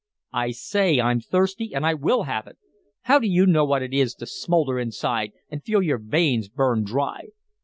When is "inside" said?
4.79-5.31